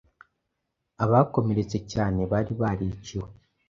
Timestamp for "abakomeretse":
1.03-1.77